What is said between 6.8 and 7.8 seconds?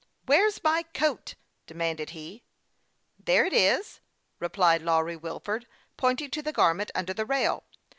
under the rail.